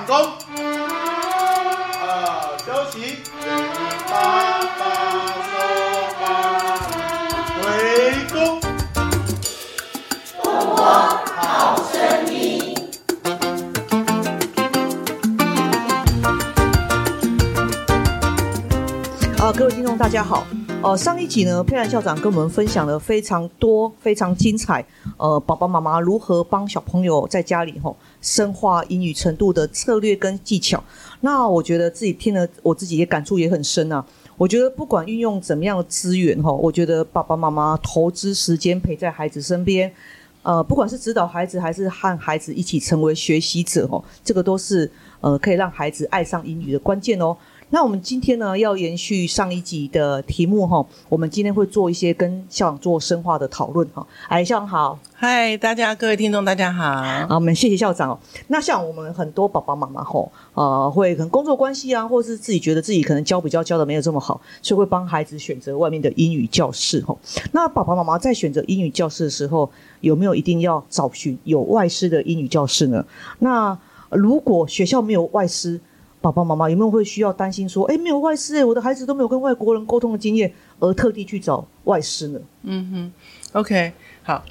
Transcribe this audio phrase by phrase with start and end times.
[0.00, 0.16] 上弓，
[2.00, 3.18] 二休息，
[4.08, 4.12] 八
[4.78, 4.82] 八
[5.44, 5.52] 收
[6.20, 6.22] 八，
[7.60, 7.64] 回
[8.32, 8.34] 弓。
[19.38, 20.46] 啊，各位听众，大家好。
[20.82, 24.82] 呃，上一集呢，佩兰校长跟我们分享了非常多、非常精彩。
[25.18, 30.82] 呃，爸爸妈妈如何帮小朋友在家里吼深化英语程度的策略跟技巧。
[31.20, 34.02] 那我觉得自己听了，我自己也感触也很深啊。
[34.38, 39.92] 我觉得不管运用怎么样的资源哈，我觉得爸爸妈妈投资时间陪在孩子身边，
[40.42, 44.90] 呃，不管是指导孩子还是和孩子一起成为学习者哦，这个都是
[45.20, 47.36] 呃可以让孩子爱上英语的关键哦。
[47.72, 54.04] 那我们今天呢，要延续上一集的题目哈，我们今天会做一些跟校长做深化的讨论哈。
[54.28, 57.00] 哎，校长好，嗨，大家各位听众大家好。
[57.28, 58.18] 好，我们谢谢校长哦。
[58.48, 67.16] 那像我们很多爸爸妈妈吼，呃，会可能工作关系啊，或是自己觉得自己可能教比较教的没有这么好，所以会帮孩子选择外面的英语教室吼。
[67.52, 73.06] 那爸爸妈妈在选择英语教室的时候，有没有一定要找寻有外师的英语教室呢？
[73.38, 75.80] 那如果学校没有外师，
[76.20, 82.40] 爸爸妈妈有没有会需要担心说，哎，没有外师哎，我的孩子都没有跟外国人沟通的经验，而特地去找外师呢？
[82.64, 84.44] 嗯哼，OK，好。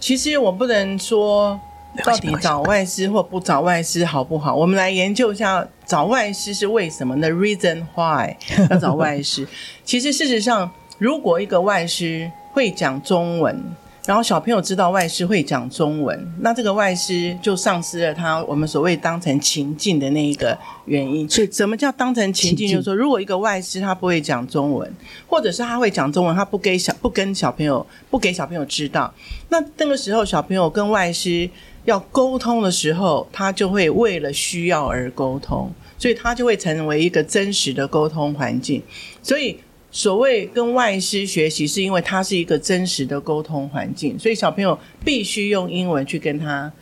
[0.00, 1.60] 其实我不能说
[2.04, 8.36] 到底找外师或不找外师好不好，我们来研究一下找外师是为什么呢？Reason why
[8.68, 9.46] 要找外师？
[9.84, 13.62] 其实事实上，如果一个外师会讲中文。
[14.04, 21.28] 然后小朋友知道外师会讲中文，那这个外师就丧失了他我们所谓当成情境的那一个原因。
[21.30, 22.68] 所以什么叫当成情境？
[22.68, 24.92] 就是说，如果一个外师他不会讲中文，
[25.28, 29.12] 或者是他会讲中文，他不给小不跟小朋友不给小朋友知道，
[29.50, 31.48] 那那个时候小朋友跟外师
[31.84, 38.82] 要沟通的时候，他就会为了需要而沟通，所以他就会成为一个真实的沟通环境。
[39.22, 39.60] 所以。
[39.92, 46.72] 所谓跟外师学习，是因为它是一个真实的沟通环境，所以小朋友必须用英文去跟他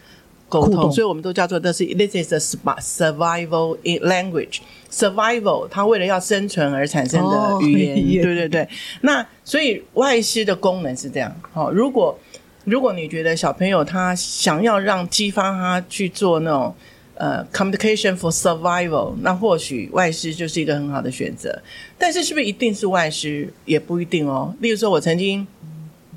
[0.48, 4.60] 沟通，所以我们都叫做这是 this is a survival language
[4.90, 8.68] survival，它为了要生存而产生的 语言，对对对。
[9.00, 12.16] 那所以外师的功能是这样，好，如果
[12.64, 16.72] 如果你觉得小朋友他想要让激发他去做那种。
[17.20, 21.62] 呃，communication for survival，那或许外师就是一个很好的选择，
[21.98, 24.54] 但是是不是一定是外师也不一定哦。
[24.60, 25.46] 例如说，我曾经。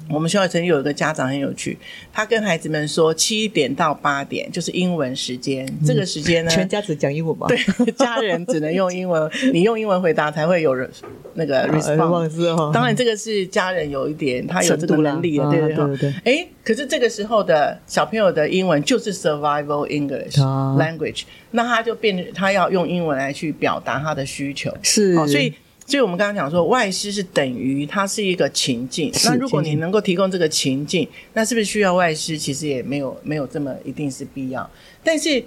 [0.09, 1.78] 我们学校曾经有一个家长很有趣，
[2.12, 7.47] 他跟孩子们说七点到八点就是英文时间，这个时间呢，全家只讲英文吧？
[7.47, 7.58] 对，
[7.94, 10.90] 家人只能用英文， 你用英文回答才会有人
[11.36, 16.13] 那个 response 当然，这个是家人有一点他有这个能力的，对对对。
[16.25, 25.53] 哎，可是这个时候的小朋友的英文就是 survival English language，那他就变他要用英文来去表达他的需求，是，所以。
[25.94, 29.12] 所以我们刚刚讲说，外师是等于它是一个情境。
[29.26, 32.36] 那如果你能够提供这个情境，那是不是需要外师？
[32.36, 34.68] 其实也没有没有这么一定是必要。
[35.04, 35.46] 但是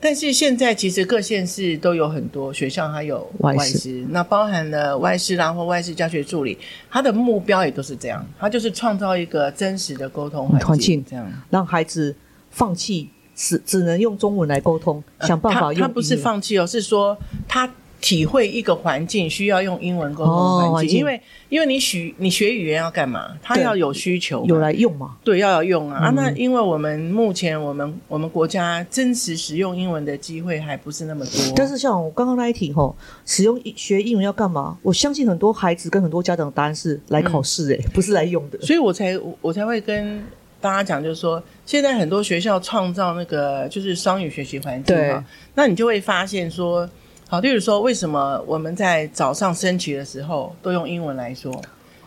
[0.00, 6.56] 但是现在其实各县市都有很多学校，它有外师，那包含了外师啦或外师教学助理，
[6.90, 12.16] 他的目标也都是这样，他就是创造一个真实的沟通环境，这样让孩子
[12.48, 15.82] 放弃只只能用中文来沟通，想办法用。
[15.82, 17.14] 他不是放弃哦，是说
[17.46, 17.70] 他。
[18.02, 21.18] 体会一个环境需要用英文沟通环境，因为
[21.48, 23.30] 因为你学你学语言要干嘛？
[23.40, 25.16] 他要有需求，有来用嘛？
[25.22, 26.06] 对，要有用啊！
[26.06, 31.32] 啊，那因为我们目前我们我们国家真实使用英文的机会还不是那么多。
[31.54, 34.76] 但是像我刚刚那一题吼，使用学英文要干嘛？
[34.82, 38.60] 我相信很多孩子跟很多家长的答案是来考试，哎，不是来用的。
[38.62, 40.20] 所以我才我才会跟
[40.60, 45.24] 大家讲，就是说现在很多学校创造那个就是双语学习环境嘛，
[45.54, 46.90] 那你就会发现说。
[47.32, 51.50] 好，例如说，为什么我们在早上升旗的时候都用英文来说？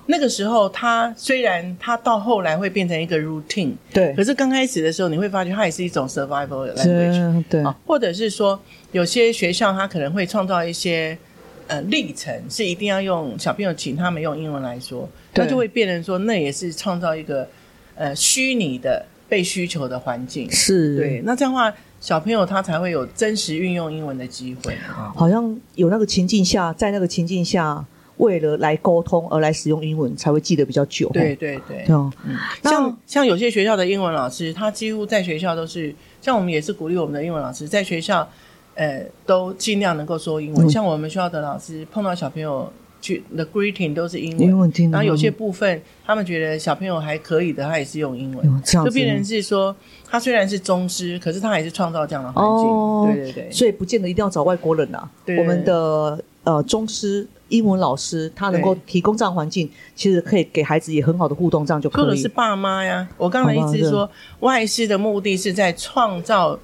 [0.06, 8.59] 那个时候，它虽然它到后来会变成一个 routine，对，可是刚开始的时候，你会发觉它也是一种 survival language，对，或者是说，
[8.91, 11.17] 有些学校它可能会创造一些
[11.66, 17.49] 呃历程，是一定要用小朋友请他们用英文来说，那就会变成说，那也是创造一个
[17.96, 21.76] 呃虚拟的被需求的环境，是对，那这样的话。
[22.00, 24.78] 小朋友他才会有真实运用英文的机会，
[25.16, 27.84] 好像有那个情境下，在那个情境下，
[28.18, 31.09] 为了来沟通而来使用英文，才会记得比较久。
[31.14, 32.12] 对对对，嗯，
[32.64, 38.28] 像像有些学校的英文老师，他几乎在学校都是，像我们也是鼓励我们的英文老师在学校，
[38.76, 40.70] 呃，都尽量能够说英文。
[40.70, 42.72] 像我们学校的老师碰到小朋友。
[43.05, 49.75] 去 the greeting 都是英文，英文听然后有些部分他们觉得小朋友还可以的，他也是用英文，就变成是说，
[50.09, 52.67] 他虽然是宗师，可是他还是创造这样的环境。
[52.67, 55.07] 哦对对对，所以不见得一定要找外国人啊。
[55.37, 62.05] 我们的呃中师英文老师，他能够提供这样的环境，其实可以给孩子也很好的互动，这样就可以。
[62.05, 63.08] 或者是爸妈呀。
[63.17, 64.09] 我刚才一直说，
[64.40, 66.59] 外师的目的是在创造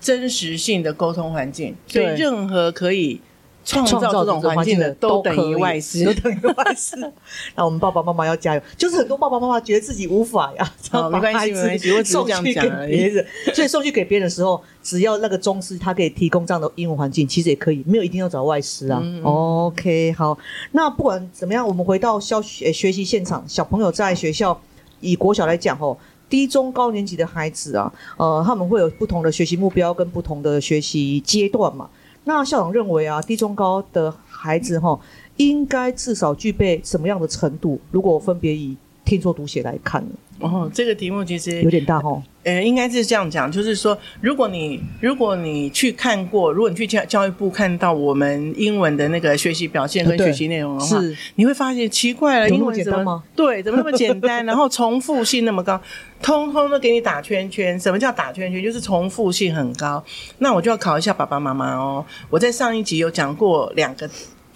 [0.00, 3.20] 真实性的沟通环境，所以任何可以
[3.68, 6.12] 创造这种环境的都等于外师都。
[6.14, 6.96] 等于外师。
[7.54, 10.72] 那我们爸爸妈妈要加油，就是很多爸爸妈妈觉得自己无法呀，
[11.12, 19.00] 没关系没关系我只是送这样去给讲而已别人，所以送去给别人的时候，只要那个中师他可以提供这样的英文环境，其实也可以，没有一定要找外师啊。
[19.02, 20.38] 嗯 OK，好，
[20.72, 24.58] 那不管怎么样，我们回到校学学习现场，小朋友在学校
[25.00, 25.96] 以国小来讲哦。
[26.30, 31.88] 低中高年级的孩子啊，呃，他们会有不同的学习目标跟不同的学习阶段嘛。
[32.24, 34.98] 那校长认为啊，低中高的孩子哈，
[35.36, 37.80] 应该至少具备什么样的程度？
[37.90, 38.76] 如果分别以
[39.08, 40.10] 听说读写来看呢，
[40.40, 42.22] 哦，这个题目其实有点大哦。
[42.44, 54.44] 呃，应该是这样讲，就是说，如果你如果你去看过，如果你去教教育部看到我们英文的那个学习表现跟学习内容的话，是你会发现奇怪了，英文怎么对，怎么那么简单？
[54.44, 55.80] 然后重复性那么高，
[56.20, 57.80] 通通都给你打圈圈。
[57.80, 58.62] 什么叫打圈圈？
[58.62, 60.04] 就是重复性很高。
[60.38, 62.04] 那我就要考一下爸爸妈妈哦。
[62.28, 64.08] 我在上一集有讲过两个。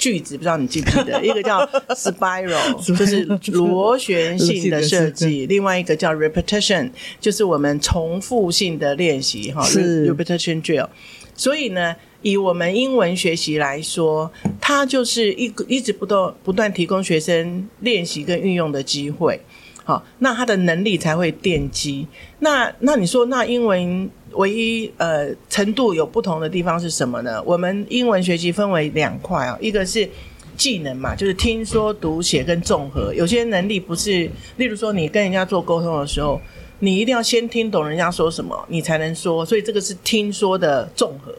[0.02, 3.22] 句子不知道你记不记得， 一个叫 spiral， 就是
[3.52, 6.90] 螺旋性的设计；另外一个叫 repetition，
[7.20, 10.88] 就是我们重复性的练习哈是，repetition drill。
[11.36, 14.28] 所以呢，以我们英文学习来说，
[14.60, 19.40] 它就是一个一直不断不断提供学生练习跟运用的机会。
[19.84, 22.06] 好，那他的能力才会奠基。
[22.40, 27.42] 那那你说，那英文唯一呃程度有不同的地方是什么呢？
[27.44, 30.08] 我们英文学习分为两块啊，一个是
[30.56, 33.12] 技能嘛，就是听说读写跟综合。
[33.14, 36.40] 有些能力不是，例如说你跟人家做沟通的时候，
[36.78, 39.44] 你一定要先听懂人家说什么，你才能说。
[39.44, 41.34] 所以这个是听说的综合。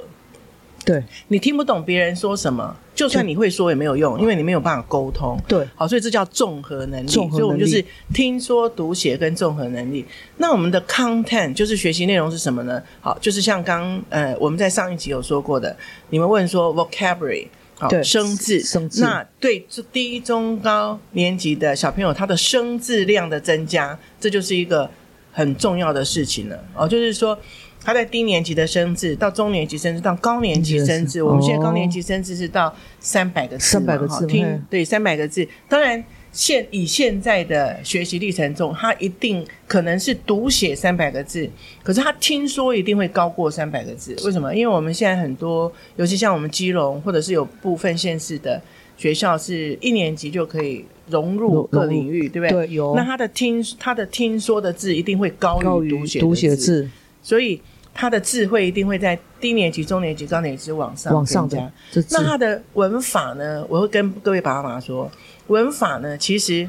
[0.86, 5.40] 对你听不懂别人说什么，就算你会说也没有用，因为你没有办法沟通。
[5.48, 7.08] 对，好，所以这叫综合能力。
[7.08, 10.06] 综合能力所以我们就是听说读写跟综合能力。
[10.38, 12.82] 那我们的 content 就是学习内容是什么呢？
[13.02, 15.76] 好，就是像刚呃我们在上一集有说过的，
[16.10, 17.48] 你们问说 vocabulary。
[17.76, 24.90] 好，生字，生字那对这低中高年级的小朋友，他的生字量的增加，这就是一个
[25.32, 26.64] 很重要的事情了。
[26.76, 27.38] 哦，就是说
[27.84, 35.48] 他在低年级的生字，到中年级生字，到高年级生字，哦我们现在高年级生字是到三百个字嘛，300个字哈听嘿对三百个字。
[35.68, 36.02] 当然，
[36.32, 41.50] 现以现在的学习历程中，他一定可能是读写三百个字，
[41.84, 44.16] 可是他听说一定会高过三百个字。
[44.26, 44.56] 为什么？
[44.56, 48.62] 因为我们现在很多，尤其像我们基隆，或者是有部分县市的
[48.98, 52.66] 学校，是一年级就可以融入各领域，对不对？
[52.68, 56.90] 对有那他的听他的听说的字一定会高于读写读写的，字
[57.22, 57.62] 所以
[57.94, 61.72] 他的智慧一定会在低年级、中年级、高年级往上往上增加
[62.10, 63.64] 那他的文法呢？
[63.70, 65.10] 我会跟各位爸爸妈妈说，
[65.48, 66.68] 文法呢，其实，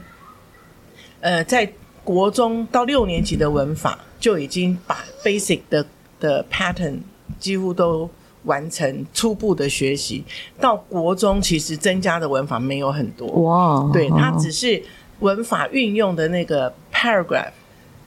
[1.21, 1.73] 呃，在
[2.05, 5.87] 国中到六年级的文法就已经把 basic 的
[6.21, 6.99] 的 pattern
[7.39, 8.09] 几乎都
[8.43, 10.23] 完成初步的学习。
[10.61, 14.83] 到国中，其实增加的文法没有很多，哇，对，它哦只是
[15.21, 17.53] 文法运用的那个 paragraph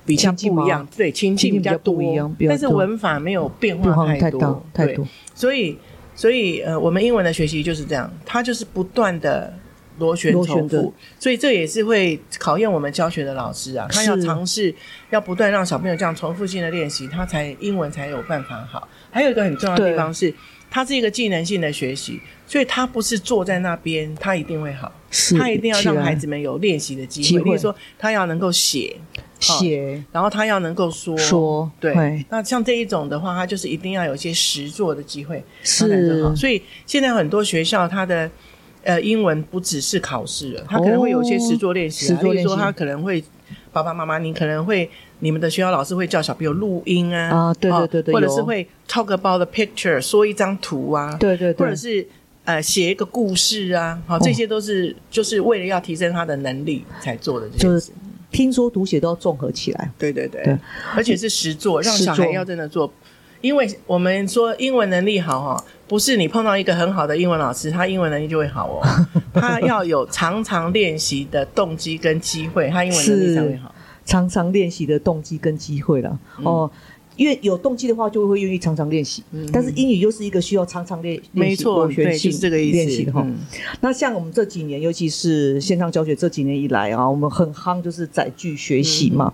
[0.08, 2.02] 比较不一样，对，情境比较多。
[2.48, 5.78] 但是文法没有变变化太多，大太对多，所以，
[6.16, 9.54] 所以呃，我们英文的学习就是这样，它就是不断的
[10.00, 14.74] 螺旋重复，所以这也是会考验我们教学的老师啊，他要尝试
[15.10, 18.88] 要不断让小朋友这样重复性的练习，他才英文才有办法好。
[19.12, 20.34] 还有一个很重要的地方是，
[20.70, 27.44] 它是一个技能性的学习，所以他不是坐在那边，他一定会好，是他一定要让孩子们有练习的机会，机会。
[27.44, 28.96] 例如说他要能够写，
[29.40, 30.04] 写。
[30.12, 31.18] 然后他要能够说。
[31.18, 36.36] 说对，那像这一种的话，他就是一定要有一些实作的机会，是。
[36.36, 38.30] 所以现在很多学校，它的
[38.84, 42.38] 呃英文不只是考试了，他可能会有一些实作练习、啊，实作练习。
[42.38, 43.24] 例如说他可能会
[43.72, 44.90] 爸爸妈妈，你可能会
[45.20, 52.08] 你们的学校老师会叫小朋友录音啊，啊对对对对或者是会 talk about the picture，说一张图啊，对对对，或者是。
[52.48, 57.92] 呃，写一个故事啊，好，这些都是就是为了要提升他的能力才做的这些就是事。
[58.38, 60.58] 听说读写都要综合起来，对对对，对
[60.96, 62.94] 而且是实做，让小孩要真的做。
[63.42, 68.86] 因为我们说英文能力好哈，不是你碰到一个很好的英文老师，他英文能力就会好哦。
[69.34, 73.74] 他要有常常练习的动机跟机会，他英文能力才会好。
[74.06, 76.20] 常常练习的动机跟机会了。
[76.38, 76.72] 嗯哦，
[77.18, 79.22] 因为有动机的话，就会愿意常常练习。
[79.52, 82.78] 但是英语又是一个需要常常练，练习没错，对，螺旋性就是这个意思。
[82.78, 83.22] 练习的哈。
[83.26, 83.36] 嗯
[83.82, 89.34] 那像我们这几年，尤其是线上教学这几年以来啊，我们很夯就是载具学习嘛。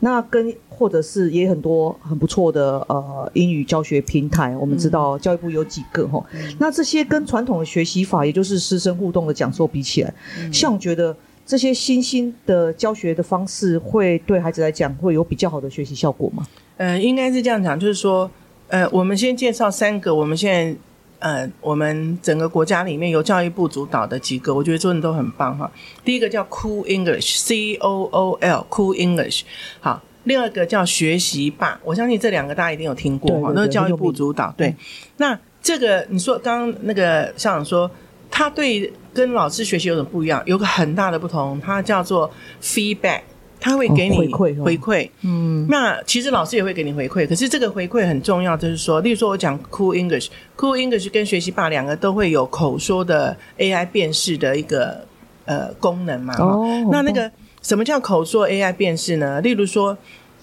[0.00, 6.24] 那跟或者是也很多很不错的呃英语教学平台，我们知道教育部有几个哈。
[6.58, 10.12] 那这些跟传统的学习法，也就是师生互动的讲座比起来，
[10.52, 11.16] 像我觉得
[11.52, 16.46] 这些新兴的教学的方式，会对孩子来讲会有比较好的学习效果吗？
[16.78, 18.30] 呃，应该是这样讲，就是说，
[18.68, 20.74] 呃，我们先介绍三个，我们现在
[21.18, 25.70] 呃，我们整个国家里面由教育部主导的几个，我觉得做的都很棒哈。
[26.02, 29.42] 第一个叫 Cool English，C O O L，Cool English，
[29.80, 30.02] 好。
[30.24, 34.54] 另外一个叫学习霸，我相信这两个大家一定有听过哈，都是教育部主导。
[34.56, 34.74] 对，
[35.18, 37.90] 那这个你说刚刚那个校长说，
[38.32, 42.28] 他对跟老师学习有点不一样，有个很大的不同，它叫做
[42.62, 43.20] feedback，
[43.60, 45.10] 它会给你哦回馈哦回馈。
[45.20, 55.06] 嗯，那其实老师也会给你回馈，可是这个回馈很重要，就是说，例如说我讲 Cool English，Cool English 跟学习霸两个都会有口说的 AI 辨识的一个
[55.44, 56.34] 呃功能嘛。
[56.38, 59.40] 哦那那个什么叫口说 AI 辨识呢？
[59.42, 59.96] 例如说，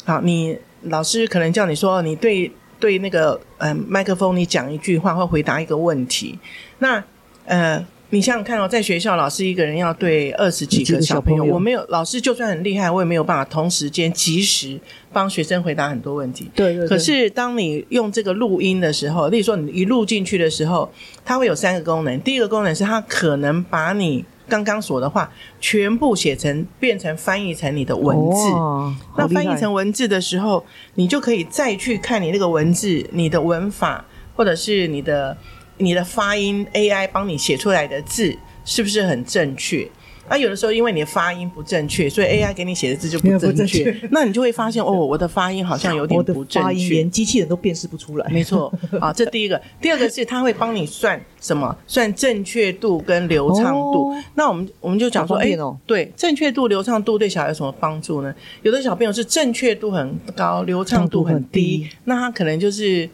[0.06, 6.38] 好，你老师可能叫你说，你对对那个嗯麦克风你讲一句话或回答一个问题，
[6.78, 7.04] 那
[7.50, 7.86] 呃。
[8.12, 14.80] 你想想看哦，在学校老师一个人要对二十几几个个小朋友，我没有老师就算很厉害，我也没有办法同时间及时
[15.14, 16.50] 帮学生回答很多问题。
[16.56, 16.88] 对对对。
[16.88, 20.92] 可是当你用这个录音的时候，例如说你一录进去的时候，
[21.24, 22.20] 它会有三个功能。
[22.22, 28.50] 第一个功能是它可能把你刚刚说的话全部写成变成翻译成你的文字。
[28.54, 30.66] 哇那翻译成文字的时候，
[30.96, 34.04] 你就可以再去看你那个文字、你的文法，
[34.36, 35.38] 或者是你的
[35.80, 39.90] 你的发音，AI 帮你写出来的字是不是很正确？
[40.32, 44.08] 那有的时候因为你的发音不正确，所以 AI 给你写的字就不不正正确确。
[44.12, 46.94] 那你就会发现哦，我的发音好像有点不正发音确。
[46.94, 48.30] 连机器人都辨识不出来。
[48.30, 48.72] 没错，
[49.02, 49.60] 啊，这第一个。
[49.82, 51.76] 第二个是它会帮你算什么？
[51.88, 54.12] 算正确度跟流畅度。
[54.12, 55.58] 哦那我们我们就讲说，哎、
[55.88, 58.32] 对，正确度、流畅度对小孩有什么帮助呢？
[58.62, 63.10] 有的小朋友是正确度很高，流畅度很低那他可能就是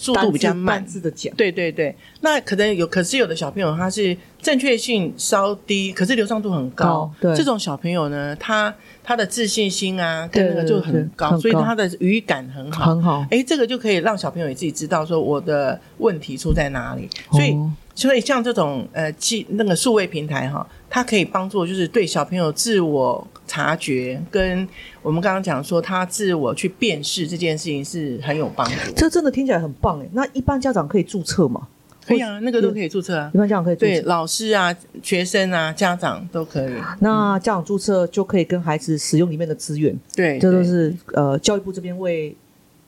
[0.00, 0.84] 速度比较慢。
[0.86, 7.14] 字的讲，对对对，那可能有，可是有的小朋友他是正确性稍低，可是流畅度很高高。
[7.20, 12.86] 对这种小朋友呢，他他的自信心啊，跟那个就很对高，很高所以他的语感很好。
[12.86, 13.26] 很好。
[13.30, 17.08] 哎，这个就可以让小朋友也自己知道说我的问题出在哪里。
[17.32, 24.68] 所以，哦所以像这种呃，记那个数位平台哈，它可以帮助就是对小朋友自我察觉，跟
[25.02, 28.92] 我们刚刚讲说他自我去辨识这件事情是很有帮助。
[28.94, 30.08] 这真的听起来很棒哎。
[30.12, 31.66] 那一般家长可以注册吗？
[32.06, 33.36] 可以啊，那个都可以注册啊一。
[33.36, 34.06] 般家长可以注对，册。
[34.06, 36.74] 老师啊、学生啊、家长都可以。
[37.00, 42.36] 那家长注册就可以跟孩子使用里面的资源，对，这都是呃教育部这边为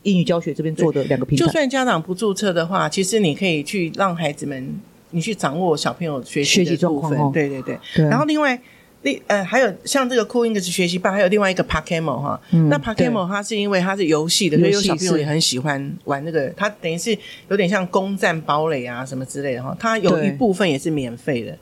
[0.04, 1.44] 英语教学这边做的两个平台。
[1.44, 7.10] 就算家长不注册的话，其实你可以去让孩子们，你去掌握小朋友学习的部分。
[7.10, 7.78] 状况哦对对对。
[8.08, 8.60] 然后另外，
[9.02, 12.40] 另呃还有像这个酷 English 学习班，还有另外一个 Pakemo 哈。
[12.52, 16.48] 嗯那 Pakemo 它是因为它是游戏的，所以小朋友也很喜欢玩那个。
[16.56, 17.16] 它等于是
[17.48, 19.76] 有点像攻占堡垒啊什么之类的哈。
[19.78, 21.56] 它有一部分也是免费的。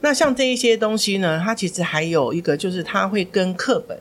[0.00, 3.98] 那像这一些东西呢，它其实还有一个就是它会跟课本，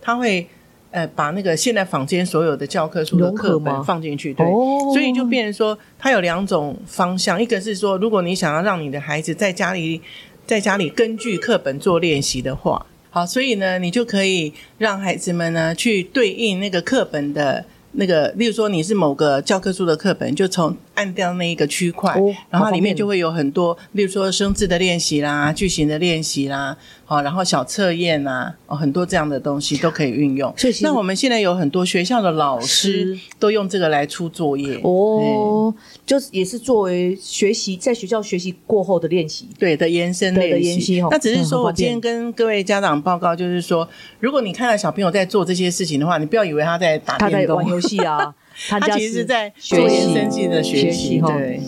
[0.00, 0.46] 它会。
[0.92, 10.00] 呃，把那个现在坊间所有的教科书的课本放进去，对，哦，所以就变成说，它有两种方向，一个是说，如果你想要让你的孩子在家里
[10.46, 30.54] 在家里根据课本做练习的话，好，所以呢，你就可以让孩子们呢去对应那个课本的那个，例如说你是某个教科书的课本，就从按掉那一个区块，哦然后里面就会有很多，例如说生字的练习啦、句型的练习啦，好，然后小测验啊，哦，很多这样的东西都可以运用。
[30.80, 34.78] 那我们现在有很多学校的老师都用这个来出作业。
[34.84, 35.74] 哦，
[36.06, 39.48] 就是也是作为学习在学校学习过后的练习。
[39.58, 43.88] 对的延伸练延习哦那只是说我今天跟各位家长报告，就是说，
[44.20, 47.40] 如果你看到小朋友在做这些事情的话，你不要以为他在打电动。
[47.40, 48.34] 他在玩，游戏啊，
[48.68, 51.20] 他其实是在做学习延伸性的学学习。
[51.20, 51.60] 对，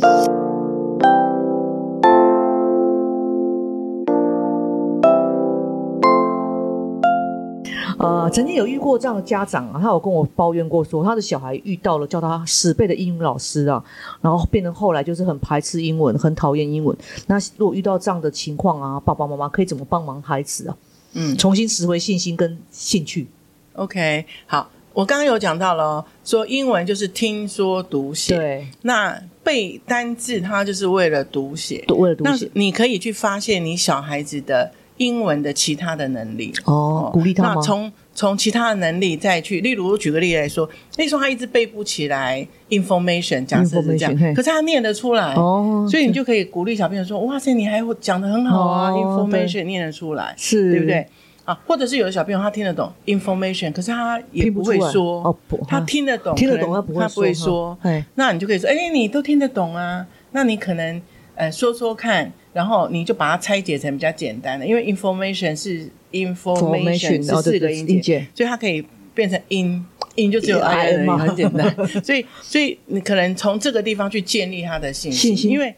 [7.99, 13.83] 呃，曾经有遇过这样的家长啊，他有跟我抱怨过说，他的小孩遇到了叫他十倍的英语老师啊，
[14.21, 16.95] 然后变成后来就是很排斥英文，很讨厌英文。
[17.29, 20.77] 那如果遇到这样的情况啊，爸爸妈妈可以怎么帮忙孩子啊，
[21.15, 23.27] 嗯重新拾回信心跟兴趣
[23.75, 24.69] ？，OK，好。
[24.95, 31.85] 我刚刚有讲到了哦，说英文就是听说读写，对，那背单字它就是为了读写。
[31.89, 36.53] 那为了读写你可以去发现你小孩子的英文的其他的能力。
[36.65, 37.55] 哦，鼓励他吗？
[37.57, 51.05] 那从从其他的能力再去，例如举个例来说，那时候他一直背不起来 information，假设是这 Information，嘿样，可是他念得出来，哦，所以你就可以鼓励小朋友说：“哇塞，你还讲的很好啊、哦 i n f o r m a t i o n 念得出来，是对不对？”
[51.45, 57.79] 啊，或者是有的小朋友他听得懂 information，可是他也不会说，哦不他听得懂，听得懂，他不会他不会说
[58.15, 60.07] 那你就可以说：“哎，你都听得懂啊？
[60.33, 61.01] 那你可能
[61.35, 68.85] 呃说说看，然后你就把它拆解成比较简单的，因为 information 是 information 是哦对对四个音节，所以它可以
[69.15, 69.85] 变成 in。
[70.17, 71.75] in 就只有 i 而 I 已，嘛很简单。
[72.05, 75.75] 所以，所以你可能从这个地方去建立他的信心因为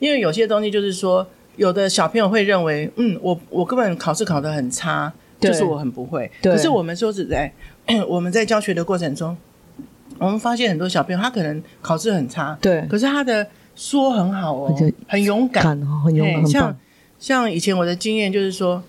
[0.00, 1.24] 因为有些东西就是说，
[1.56, 6.30] 有的小朋友会认为，嗯，我我根本考试考得很差，就是我很不会。
[6.42, 7.52] 可是我们说实在，
[8.08, 9.36] 我们在教学的过程中，
[10.18, 14.74] 我们发现很多小朋友他可能考试很差，对，可是他的说很好哦，
[15.06, 16.78] 很勇敢，哦，很勇敢，像，
[17.18, 18.82] 像以前我的经验就是说，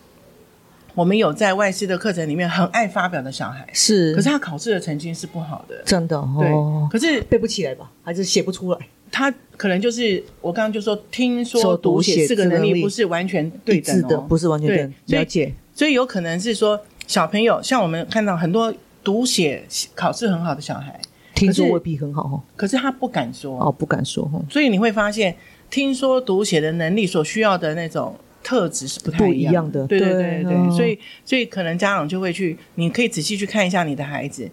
[0.95, 8.79] 我们有在外师的课程里面很爱发表的小孩，是，可是他考试的成绩是不好的，真的对哦，，可是背不起来吧，还是写不出来，
[9.17, 18.71] 他可能就是我刚刚就说，听说说读读写写四个能力力不是完全对一致的，哦，不是完全对对，所以了解，所以有可能是说小朋友，像我们看到很多
[19.03, 19.63] 读写
[19.95, 21.01] 考试很好的小孩，
[21.33, 25.35] 听说未必很好哦，可是他不敢说，哦，不敢说哦，所以你会发现，
[25.71, 30.71] 听说读写的能力所需要的那种特质是不太不一样的对对对对对，哦。
[30.77, 34.47] 所以所以可能家长就会去，你可以仔细去看一下你的孩子，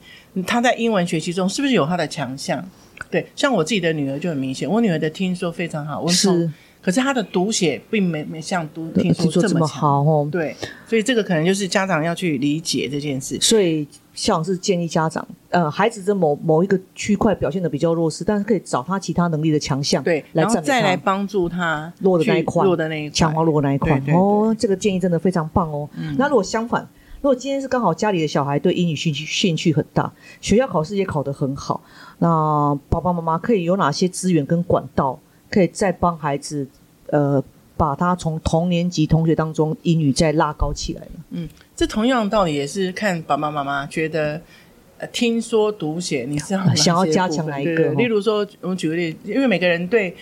[0.47, 2.67] 他在英文学习中是不是有他的强项？
[3.11, 9.67] 对，像我自己的女儿就很明显，我女儿的听说非常好，温是，可是她的读写并没没像读对听说这么。
[9.67, 10.55] 好哦，对，
[10.87, 13.39] 所以这个可能就是家长要去理解这件事。
[13.41, 24.01] 所以校长是建议家长，呃，孩子在某某一个区块表现的比较弱势，但是可以找他其他能力的强项，对，来然后再来帮助他弱的那一去块弱的那一块，强化弱那一块。
[24.13, 25.89] 哦，这个建议真的非常棒哦。
[26.17, 26.87] 那如果相反，
[27.25, 30.13] 如果今天是刚好家里的小孩对英语兴趣兴趣很大，
[30.43, 31.83] 学校考试也考得很好，
[32.19, 36.69] 那爸爸妈妈可以有哪些资源跟管道，可以再帮孩子
[37.07, 37.43] 呃
[37.79, 41.01] 把他从同年级同学当中英语再拉高起来
[41.31, 41.49] 呢？
[41.75, 44.39] 这同样的道理也是看爸爸妈妈觉得，
[44.99, 50.15] 呃，听说读写你是要想要加强哪一个哦例如说，我们举个例子，因为每个人对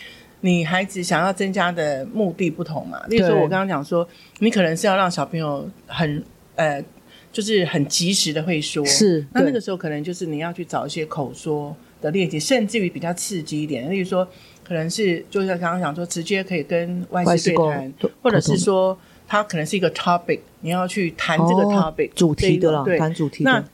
[0.42, 3.04] 你孩子想要增加的目的不同嘛。
[3.08, 4.06] 例如说，我刚刚讲说，
[4.38, 6.23] 你可能是要让小朋友很
[6.56, 6.84] 呃，
[7.32, 14.26] 就是很及时的会说，是那那个时候可能就是你要去找一些口说的练习，甚至于比较刺激一点，例如说，
[14.65, 18.99] 可能是就像刚刚讲说，直接可以跟外外事沟师对谈，或者是说。
[19.25, 23.69] 它可能是一个 topic，你要去谈这个哦 topic、主题的啦，对，谈主题那的，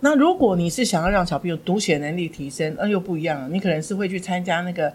[0.00, 3.48] 那如果你是想要让小朋友读写能力提升，那又不一样了。
[3.50, 4.90] 你可能是会去参加那个，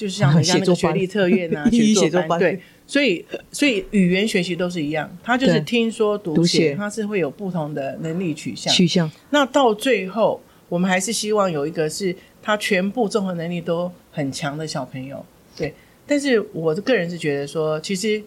[0.00, 2.38] 就是像人家那个学历测验啊， 英语写写作班。
[2.38, 8.72] 对，所以所以语言学习都是一样，他就是听说读读写，他是会有不同的能力取向。
[8.72, 9.10] 取向。
[9.28, 15.22] 那到最后，我们还是希望有一个是他全部综合能力都很强的小朋友。
[15.54, 15.74] 对，
[16.06, 18.22] 但是我个人是觉得说，其实。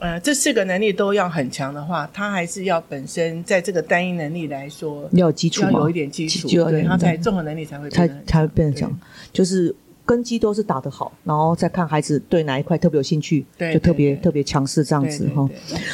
[0.00, 8.92] 呃，这四个能力都要很强的话，他还是要本身在这个单一能力来说，要有基础要有一，点基础，对他才综合能力才会才才会变强，
[9.32, 9.72] 就是
[10.06, 15.48] 根基都是打得好，然后再看孩子对哪一块特别有兴趣，对就特别特别强势这样子哈。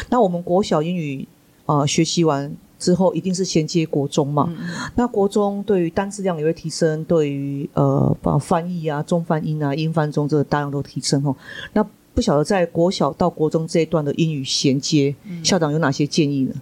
[0.09, 1.27] 那我们国小英语
[1.67, 4.47] 呃学习完之后，一定是衔接国中嘛。
[4.51, 11.37] 嗯那国中对于单词量也会提升，对于呃把翻译啊、中翻英啊、英翻中这个大量都提升哦。
[11.73, 16.55] 那不晓得在国小到国中这一段的英语衔接，嗯校长有哪些建议呢？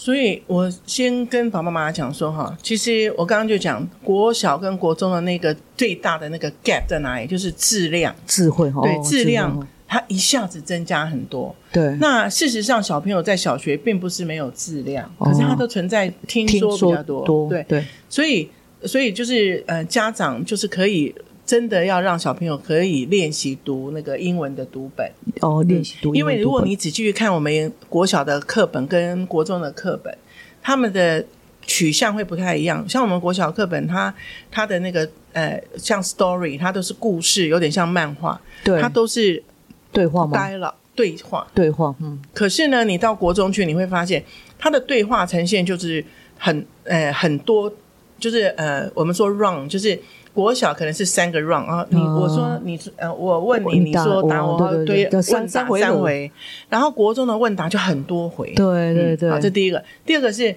[0.00, 11.52] 所以我先跟爸爸妈妈讲说哈，其实我刚刚就讲国小跟国中的那个最大的那个 gap 在哪里，就是质量，智慧哈，对哦质量它一下子增加很多。
[11.72, 15.26] 对，那事实上，小朋友在小学并不是没有质量，哦。
[15.26, 17.84] 可是他都存在听听说比较多，多对，对。
[18.08, 18.48] 所以
[18.84, 21.12] 所以就是呃，家长就是可以
[21.48, 30.14] 真的要让小朋友可以练习读那个英文的读本，哦，练习读英因为如果你仔细去看我们国小的课本跟国中的课本，
[30.60, 31.24] 他们的
[31.62, 32.86] 取向会不太一样。
[32.86, 34.14] 像我们国小课本，它
[34.50, 39.42] 它的那个呃，像 story，它都是故事，有点像漫画，对它都是
[39.90, 41.46] 对话吗？dialogue 对话。
[41.54, 44.22] 对话，嗯，可是呢，你到国中去，你会发现
[44.58, 46.04] 它的对话呈现就是
[46.36, 47.72] 很呃很多，
[48.18, 49.98] 就是呃我们说 round，就是
[50.38, 52.20] 国小可能是三个 round 啊，你、哦。
[52.22, 56.30] 我说你呃我问你，你说答我，哦对三问答三回三回，
[56.68, 60.54] 然后国中的问答就很多回，对对对，嗯好，这第一个，第二个是。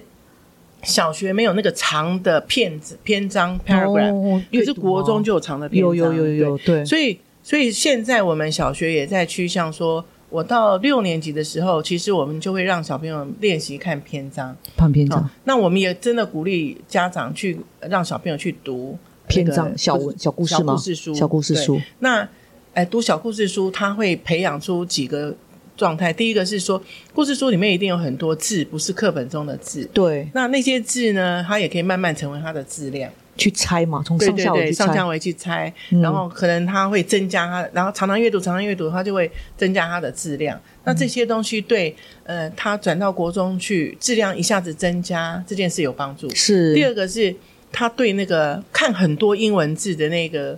[0.84, 14.56] 小学没有那个长的片子篇章 paragraph，、哦可是国中就有长的篇章，有有有有有，对，所以，所以现在我们小学也在趋向说，我到六年级的时候，其实我们就会让小朋友练习看篇章。
[14.76, 15.20] 看篇章。
[15.20, 18.98] 哦，那我们也真的鼓励家长去让小朋友去读
[19.32, 21.80] 篇章小文小故事吗小故事书，小故事书。
[22.00, 22.28] 那
[22.74, 25.34] 哎，读小故事书，它会培养出几个
[25.76, 26.12] 状态。
[26.12, 26.82] 第一个是说，
[27.14, 29.84] 故事书里面一定有很多字，不是课本中的字。
[29.92, 33.10] 对，那那些字呢，它也可以慢慢成为它的质量。
[33.34, 34.84] 去猜嘛，从上下文去猜。
[34.84, 40.60] 上下文去猜，嗯然后可能它会增加它，然后常常阅读，常常阅读，它就会增加它的质量。
[40.84, 46.28] 那这些东西对呃，他转到国中去，质量一下子增加，这件事有帮助。
[46.34, 47.34] 是第二个是
[47.72, 50.56] 他对那个看很多英文字的那个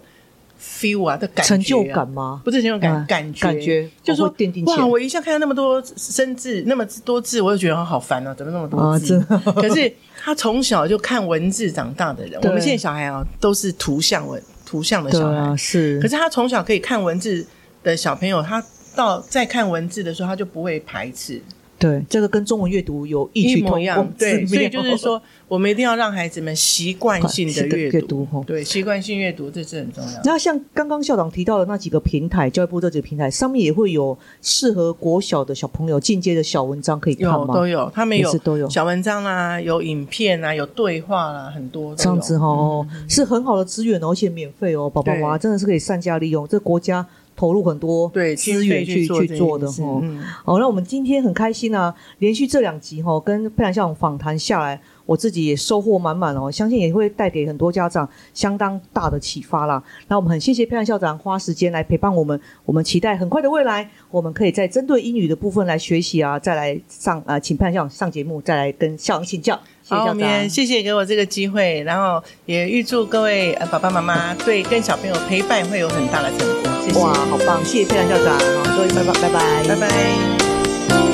[0.61, 2.40] feel 啊的感觉啊、成就感吗？
[2.44, 4.35] 不是成就感，嗯感觉感觉就是说
[4.66, 9.18] 哇，我一下看到那么多生字，那么多字，我就觉得好烦哦，怎么那么多啊，字？
[9.57, 16.00] 可是他从小就看文字长大的人，我对们现在小孩啊都是图像文图像的小孩，是。
[16.00, 17.46] 可是他从小可以看文字
[17.83, 18.64] 的小朋友，他
[18.96, 21.42] 到在看文字的时候，他就不会排斥，
[21.85, 22.03] 对。
[22.09, 24.12] 这个跟中文阅读有异曲同一模一样工。
[24.18, 28.42] 对，之所以就是说，我们一定要让孩子们习惯性的阅阅读吼。
[28.44, 30.20] 对，习惯性阅读这是很重要。
[30.25, 37.47] 那像刚刚校长提到的那几个平台，教育部这几个平台上面也会有适合国小的小朋友进阶的小文章可以看吗？
[37.49, 38.68] 有都有，他们有也是都有。
[38.70, 45.20] 小文章啦，有影片啦，有对话啦，很多这样子哈、哦，嗯是很好的资源哦，而且免费哦，宝宝对。
[45.20, 50.01] 妈妈真的是可以善加利用，这国家投入很多对资源去去做的哈哦。
[50.03, 59.83] 嗯好，那我们今天很开心啊，连续这两集哈、哦，跟佩兰校长访谈下来，我自己也收获满满哦，相信也会带给很多家长相当大的启发啦。
[60.09, 69.59] 那我们很谢谢佩兰校长花时间来陪伴我们，我们期待很快的未来，我们可以在针对英语的部分来学习啊，再来上呃，请佩兰校长上节目，再来跟校长请教。
[69.85, 70.49] 谢谢好，校我们也。
[70.49, 76.70] 谢谢给我这个机会，然后也预祝各位呃爸爸妈妈对跟小朋友陪伴会有很大的成果。
[76.83, 77.62] 谢谢，哇，好棒！
[77.64, 81.13] 谢谢佩兰校长，好，各位拜拜，拜拜，拜拜。